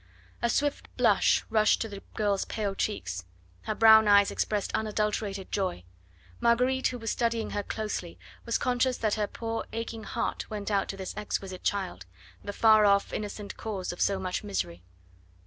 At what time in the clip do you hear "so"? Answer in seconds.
14.01-14.17